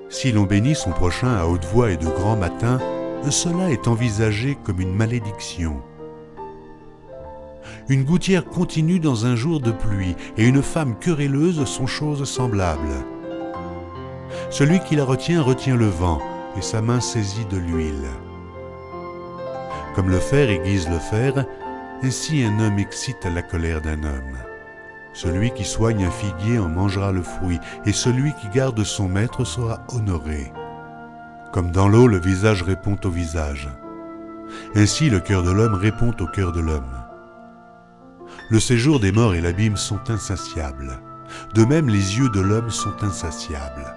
Si 0.10 0.32
l'on 0.32 0.43
bénit 0.43 0.76
son 0.76 0.91
prochain 0.91 1.36
à 1.36 1.45
haute 1.45 1.65
voix 1.65 1.91
et 1.91 1.98
de 1.98 2.08
grand 2.08 2.36
matin, 2.36 2.80
cela 3.32 3.72
est 3.72 3.88
envisagé 3.88 4.58
comme 4.64 4.82
une 4.82 4.94
malédiction. 4.94 5.82
Une 7.88 8.04
gouttière 8.04 8.46
continue 8.46 9.00
dans 9.00 9.26
un 9.26 9.36
jour 9.36 9.60
de 9.60 9.72
pluie 9.72 10.16
et 10.38 10.46
une 10.46 10.62
femme 10.62 10.96
querelleuse 11.00 11.66
sont 11.66 11.88
choses 11.88 12.24
semblables. 12.28 13.06
Celui 14.50 14.80
qui 14.80 14.96
la 14.96 15.06
retient 15.06 15.42
retient 15.42 15.76
le 15.76 15.88
vent 15.88 16.20
et 16.58 16.62
sa 16.62 16.82
main 16.82 17.00
saisit 17.00 17.46
de 17.46 17.58
l'huile. 17.58 18.10
Comme 19.96 20.10
le 20.10 20.20
fer 20.20 20.50
aiguise 20.50 20.90
le 20.90 21.00
fer, 21.00 21.46
ainsi 22.04 22.44
un 22.44 22.60
homme 22.60 22.80
excite 22.80 23.26
la 23.26 23.42
colère 23.42 23.82
d'un 23.82 24.04
homme. 24.04 24.38
Celui 25.14 25.52
qui 25.52 25.64
soigne 25.64 26.06
un 26.06 26.12
figuier 26.12 26.60
en 26.60 26.68
mangera 26.68 27.14
le 27.14 27.24
fruit, 27.24 27.60
et 27.86 27.94
celui 27.94 28.34
qui 28.34 28.50
garde 28.50 28.84
son 28.84 29.08
maître 29.08 29.46
sera 29.46 29.86
honoré. 29.94 30.52
Comme 31.56 31.72
dans 31.72 31.88
l'eau, 31.88 32.10
le 32.10 32.20
visage 32.20 32.63
répond 32.63 32.98
au 33.06 33.10
visage. 33.10 33.70
Ainsi 34.76 35.10
le 35.10 35.22
cœur 35.22 35.41
de 35.41 35.52
l'homme 35.52 35.76
répond 35.76 36.12
au 36.20 36.28
cœur 36.28 36.52
de 36.52 36.60
l'homme? 36.60 36.84
Le 38.50 38.60
séjour 38.60 39.00
des 39.00 39.13
morts 39.13 39.36
et 39.36 39.39
l'abîme 39.39 39.78
sont 39.78 40.10
insatiables. 40.10 41.00
De 41.54 41.63
même, 41.63 41.88
les 41.88 42.18
yeux 42.18 42.28
de 42.28 42.41
l'homme 42.41 42.70
sont 42.70 43.02
insatiables. 43.02 43.96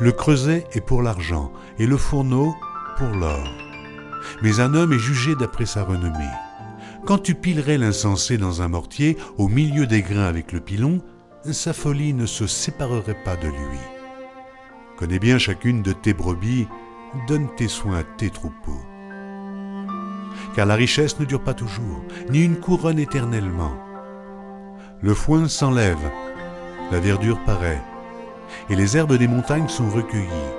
Le 0.00 0.10
creuset 0.10 0.66
est 0.72 0.80
pour 0.80 1.02
l'argent, 1.02 1.52
et 1.78 1.86
le 1.86 1.96
fourneau 1.96 2.52
pour 2.96 3.10
l'or 3.10 3.46
mais 4.42 4.58
un 4.58 4.74
homme 4.74 4.92
est 4.92 4.98
jugé 4.98 5.36
d'après 5.36 5.66
sa 5.66 5.84
renommée. 5.84 6.34
Quand 7.04 7.18
tu 7.18 7.36
pilerais 7.36 7.78
l'insensé 7.78 8.38
dans 8.38 8.60
un 8.60 8.66
mortier, 8.66 9.16
au 9.38 9.46
milieu 9.46 9.86
des 9.86 10.02
grains 10.02 10.26
avec 10.26 10.50
le 10.50 10.58
pilon, 10.58 11.00
sa 11.52 11.72
folie 11.72 12.12
ne 12.12 12.26
se 12.26 12.48
séparerait 12.48 13.22
pas 13.24 13.36
de 13.36 13.46
lui. 13.46 13.95
Connais 14.96 15.18
bien 15.18 15.36
chacune 15.36 15.82
de 15.82 15.92
tes 15.92 16.14
brebis, 16.14 16.66
donne 17.28 17.48
tes 17.56 17.68
soins 17.68 17.98
à 17.98 18.02
tes 18.02 18.30
troupeaux. 18.30 18.80
Car 20.54 20.64
la 20.64 20.74
richesse 20.74 21.20
ne 21.20 21.26
dure 21.26 21.42
pas 21.42 21.52
toujours, 21.52 22.02
ni 22.30 22.42
une 22.42 22.56
couronne 22.56 22.98
éternellement. 22.98 23.76
Le 25.02 25.12
foin 25.12 25.48
s'enlève, 25.48 26.10
la 26.90 26.98
verdure 26.98 27.38
paraît, 27.44 27.82
et 28.70 28.76
les 28.76 28.96
herbes 28.96 29.18
des 29.18 29.28
montagnes 29.28 29.68
sont 29.68 29.90
recueillies. 29.90 30.54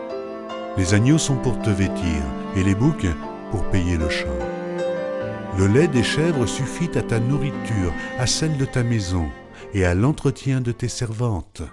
Les 0.77 0.93
agneaux 0.93 1.17
sont 1.17 1.37
pour 1.37 1.59
te 1.59 1.71
vêtir, 1.71 2.21
et 2.55 2.63
les 2.63 2.75
boucs 2.75 3.07
pour 3.49 3.63
payer 3.69 3.97
le 3.97 4.09
champ. 4.09 4.27
Le 5.57 5.65
lait 5.65 5.87
des 5.87 6.03
chèvres 6.03 6.45
suffit 6.45 6.95
à 6.95 7.01
ta 7.01 7.19
nourriture, 7.19 7.91
à 8.19 8.27
celle 8.27 8.57
de 8.57 8.65
ta 8.65 8.83
maison 8.83 9.25
et 9.73 9.83
à 9.83 9.95
l'entretien 9.95 10.61
de 10.61 10.71
tes 10.71 10.87
servantes. 10.87 11.63